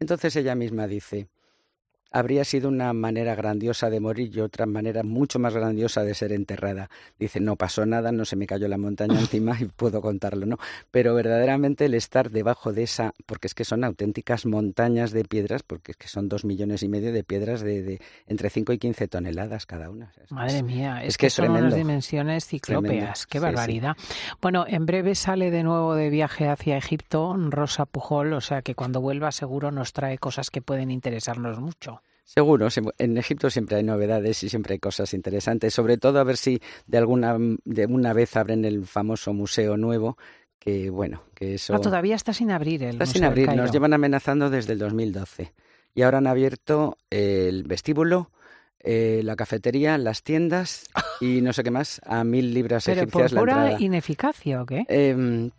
Entonces 0.00 0.34
ella 0.34 0.56
misma 0.56 0.88
dice, 0.88 1.28
habría 2.12 2.44
sido 2.44 2.68
una 2.68 2.92
manera 2.92 3.34
grandiosa 3.34 3.90
de 3.90 4.00
morir 4.00 4.30
y 4.36 4.40
otra 4.40 4.66
manera 4.66 5.02
mucho 5.02 5.38
más 5.38 5.54
grandiosa 5.54 6.04
de 6.04 6.14
ser 6.14 6.32
enterrada. 6.32 6.90
Dice, 7.18 7.40
no 7.40 7.56
pasó 7.56 7.86
nada, 7.86 8.12
no 8.12 8.24
se 8.24 8.36
me 8.36 8.46
cayó 8.46 8.68
la 8.68 8.78
montaña 8.78 9.18
encima 9.20 9.56
y 9.60 9.64
puedo 9.64 10.00
contarlo, 10.00 10.46
¿no? 10.46 10.58
Pero 10.90 11.14
verdaderamente 11.14 11.86
el 11.86 11.94
estar 11.94 12.30
debajo 12.30 12.72
de 12.72 12.82
esa, 12.84 13.14
porque 13.26 13.46
es 13.46 13.54
que 13.54 13.64
son 13.64 13.84
auténticas 13.84 14.46
montañas 14.46 15.12
de 15.12 15.24
piedras, 15.24 15.62
porque 15.62 15.92
es 15.92 15.96
que 15.96 16.08
son 16.08 16.28
dos 16.28 16.44
millones 16.44 16.82
y 16.82 16.88
medio 16.88 17.12
de 17.12 17.24
piedras 17.24 17.62
de, 17.62 18.00
entre 18.26 18.50
5 18.50 18.72
y 18.74 18.78
15 18.78 19.08
toneladas 19.08 19.66
cada 19.66 19.90
una. 19.90 20.12
Madre 20.30 20.62
mía, 20.62 21.02
es, 21.04 21.16
que, 21.16 21.30
son 21.30 21.50
unas 21.50 21.74
dimensiones 21.74 22.46
ciclópeas, 22.46 23.26
qué 23.26 23.38
barbaridad. 23.38 23.96
Bueno, 24.40 24.64
en 24.68 24.86
breve 24.86 25.14
sale 25.14 25.50
de 25.50 25.62
nuevo 25.62 25.94
de 25.94 26.10
viaje 26.10 26.48
hacia 26.48 26.76
Egipto 26.76 27.34
Rosa 27.36 27.86
Pujol, 27.86 28.32
o 28.34 28.40
sea 28.40 28.62
que 28.62 28.74
cuando 28.74 29.00
vuelva 29.00 29.32
seguro 29.32 29.70
nos 29.70 29.92
trae 29.92 30.18
cosas 30.18 30.50
que 30.50 30.62
pueden 30.62 30.90
interesarnos 30.90 31.60
mucho. 31.60 32.01
Seguro, 32.34 32.68
en 32.96 33.18
Egipto 33.18 33.50
siempre 33.50 33.76
hay 33.76 33.82
novedades 33.82 34.42
y 34.42 34.48
siempre 34.48 34.72
hay 34.72 34.78
cosas 34.78 35.12
interesantes, 35.12 35.74
sobre 35.74 35.98
todo 35.98 36.18
a 36.18 36.24
ver 36.24 36.38
si 36.38 36.62
de 36.86 36.96
alguna, 36.96 37.36
de 37.66 37.84
una 37.84 38.14
vez 38.14 38.38
abren 38.38 38.64
el 38.64 38.86
famoso 38.86 39.34
museo 39.34 39.76
nuevo, 39.76 40.16
que 40.58 40.88
bueno, 40.88 41.24
que 41.34 41.56
eso... 41.56 41.74
Ah, 41.74 41.80
todavía 41.80 42.16
está 42.16 42.32
sin 42.32 42.50
abrir 42.50 42.84
el 42.84 42.92
Está 42.92 43.04
sin 43.04 43.24
abrir, 43.24 43.54
nos 43.54 43.70
llevan 43.70 43.92
amenazando 43.92 44.48
desde 44.48 44.72
el 44.72 44.78
2012 44.78 45.52
y 45.94 46.00
ahora 46.00 46.18
han 46.18 46.26
abierto 46.26 46.96
el 47.10 47.64
vestíbulo, 47.64 48.30
eh, 48.80 49.20
la 49.22 49.36
cafetería, 49.36 49.98
las 49.98 50.22
tiendas 50.22 50.86
y 51.20 51.42
no 51.42 51.52
sé 51.52 51.62
qué 51.62 51.70
más, 51.70 52.00
a 52.06 52.24
mil 52.24 52.54
libras 52.54 52.86
¿Pero 52.86 53.02
egipcias 53.02 53.32
por 53.32 53.40
pura 53.40 53.78
ineficacia 53.78 54.62
o 54.62 54.64
qué? 54.64 54.86
Eh, 54.88 55.50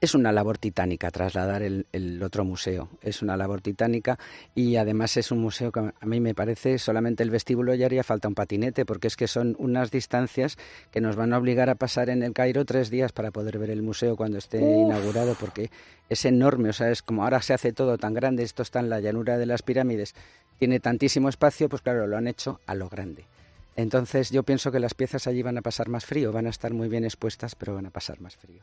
es 0.00 0.14
una 0.14 0.32
labor 0.32 0.56
titánica 0.56 1.10
trasladar 1.10 1.62
el, 1.62 2.22
otro 2.22 2.44
museo. 2.44 2.88
Es 3.02 3.20
una 3.20 3.36
labor 3.36 3.60
titánica 3.60 4.18
y 4.54 4.76
además 4.76 5.16
es 5.16 5.30
un 5.30 5.40
museo 5.40 5.72
que 5.72 5.80
a 5.80 6.06
mí 6.06 6.20
me 6.20 6.34
parece 6.34 6.78
solamente 6.78 7.22
el 7.22 7.30
vestíbulo 7.30 7.74
ya 7.74 7.86
haría 7.86 8.02
falta 8.02 8.28
un 8.28 8.34
patinete 8.34 8.86
porque 8.86 9.08
es 9.08 9.16
que 9.16 9.28
son 9.28 9.56
unas 9.58 9.90
distancias 9.90 10.56
que 10.90 11.00
nos 11.00 11.16
van 11.16 11.34
a 11.34 11.38
obligar 11.38 11.68
a 11.68 11.74
pasar 11.74 12.08
en 12.08 12.22
el 12.22 12.32
Cairo 12.32 12.64
tres 12.64 12.88
días 12.88 13.12
para 13.12 13.30
poder 13.30 13.58
ver 13.58 13.70
el 13.70 13.82
museo 13.82 14.16
cuando 14.16 14.38
esté 14.38 14.58
inaugurado 14.58 15.36
porque 15.38 15.70
es 16.08 16.24
enorme. 16.24 16.70
O 16.70 16.72
sea, 16.72 16.90
es 16.90 17.02
como 17.02 17.24
ahora 17.24 17.42
se 17.42 17.52
hace 17.52 17.72
todo 17.72 17.98
tan 17.98 18.14
grande, 18.14 18.42
esto 18.42 18.62
está 18.62 18.80
en 18.80 18.88
la 18.88 19.00
llanura 19.00 19.36
de 19.36 19.46
las 19.46 19.62
pirámides, 19.62 20.14
tiene 20.58 20.80
tantísimo 20.80 21.28
espacio, 21.28 21.68
pues 21.68 21.82
claro, 21.82 22.06
lo 22.06 22.16
han 22.16 22.26
hecho 22.26 22.60
a 22.66 22.74
lo 22.74 22.88
grande. 22.88 23.26
Entonces 23.80 24.30
yo 24.30 24.42
pienso 24.42 24.70
que 24.70 24.80
las 24.80 24.94
piezas 24.94 25.26
allí 25.26 25.42
van 25.42 25.58
a 25.58 25.62
pasar 25.62 25.88
más 25.88 26.04
frío, 26.04 26.32
van 26.32 26.46
a 26.46 26.50
estar 26.50 26.72
muy 26.72 26.88
bien 26.88 27.04
expuestas, 27.04 27.54
pero 27.54 27.74
van 27.74 27.86
a 27.86 27.90
pasar 27.90 28.20
más 28.20 28.36
frío. 28.36 28.62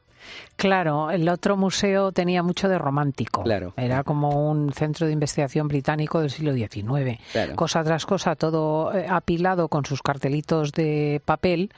Claro, 0.56 1.12
el 1.12 1.28
otro 1.30 1.58
museo 1.58 2.12
tenía 2.12 2.44
mucho 2.44 2.70
de 2.70 2.78
romántico. 2.78 3.44
Claro. 3.44 3.74
Era 3.78 4.04
como 4.04 4.50
un 4.50 4.72
centro 4.74 5.08
de 5.08 5.14
investigación 5.14 5.68
británico 5.68 6.22
del 6.22 6.30
siglo 6.30 6.54
XIX. 6.54 7.20
Cosa 7.56 7.84
tras 7.84 8.06
cosa, 8.06 8.36
todo 8.36 8.94
eh, 8.94 9.06
apilado 9.10 9.68
con 9.68 9.86
sus 9.86 10.02
cartelitos 10.02 10.72
de 10.72 11.22
papel 11.26 11.72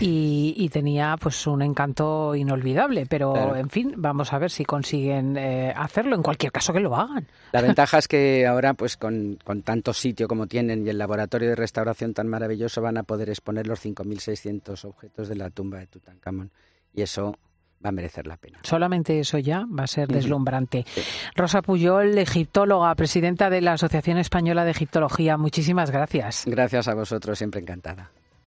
y, 0.00 0.68
tenía 0.70 1.16
pues 1.20 1.48
un 1.48 1.62
encanto 1.62 2.34
inolvidable. 2.36 3.06
Pero 3.06 3.56
en 3.56 3.68
fin, 3.70 3.94
vamos 3.96 4.32
a 4.32 4.38
ver 4.38 4.50
si 4.50 4.64
consiguen 4.64 5.36
eh, 5.36 5.72
hacerlo. 5.76 6.14
En 6.14 6.22
cualquier 6.22 6.52
caso 6.52 6.72
que 6.72 6.80
lo 6.80 6.94
hagan. 6.94 7.26
La 7.52 7.60
ventaja 7.70 7.98
es 7.98 8.06
que 8.06 8.46
ahora, 8.46 8.74
pues 8.74 8.96
con, 8.96 9.38
con 9.42 9.62
tanto 9.62 9.92
sitio 9.92 10.28
como 10.28 10.46
tienen 10.46 10.86
y 10.86 10.90
el 10.90 10.98
laboratorio 10.98 11.48
de 11.48 11.56
restauración 11.56 12.14
tan 12.14 12.28
maravilloso 12.28 12.79
van 12.80 12.96
a 12.96 13.02
poder 13.02 13.28
exponer 13.28 13.66
los 13.66 13.84
5.600 13.84 14.84
objetos 14.84 15.28
de 15.28 15.36
la 15.36 15.50
tumba 15.50 15.78
de 15.78 15.86
Tutankamón. 15.86 16.50
Y 16.92 17.02
eso 17.02 17.36
va 17.84 17.88
a 17.88 17.92
merecer 17.92 18.26
la 18.26 18.36
pena. 18.36 18.60
Solamente 18.62 19.18
eso 19.18 19.38
ya 19.38 19.66
va 19.66 19.84
a 19.84 19.86
ser 19.86 20.08
deslumbrante. 20.08 20.84
Rosa 21.34 21.62
Puyol, 21.62 22.18
egiptóloga, 22.18 22.94
presidenta 22.94 23.48
de 23.48 23.60
la 23.60 23.72
Asociación 23.72 24.18
Española 24.18 24.64
de 24.64 24.72
Egiptología, 24.72 25.36
muchísimas 25.36 25.90
gracias. 25.90 26.44
Gracias 26.46 26.88
a 26.88 26.94
vosotros, 26.94 27.38
siempre 27.38 27.60
encantada. 27.60 28.10